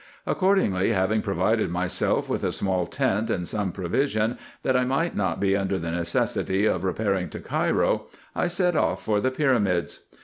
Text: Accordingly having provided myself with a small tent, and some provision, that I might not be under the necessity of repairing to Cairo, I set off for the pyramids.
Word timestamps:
Accordingly 0.25 0.93
having 0.93 1.21
provided 1.21 1.69
myself 1.69 2.27
with 2.27 2.43
a 2.43 2.51
small 2.51 2.87
tent, 2.87 3.29
and 3.29 3.47
some 3.47 3.71
provision, 3.71 4.39
that 4.63 4.75
I 4.75 4.83
might 4.83 5.15
not 5.15 5.39
be 5.39 5.55
under 5.55 5.77
the 5.77 5.91
necessity 5.91 6.65
of 6.65 6.83
repairing 6.83 7.29
to 7.29 7.39
Cairo, 7.39 8.07
I 8.35 8.47
set 8.47 8.75
off 8.75 9.03
for 9.03 9.19
the 9.21 9.29
pyramids. 9.29 9.99